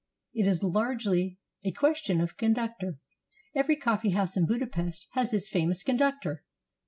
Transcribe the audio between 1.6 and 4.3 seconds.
a question of conductor. Every coffee